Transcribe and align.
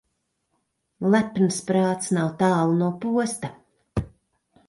Lepns 1.15 1.59
prāts 1.67 2.09
nav 2.17 2.31
tālu 2.41 2.75
no 2.79 2.89
posta. 3.05 3.51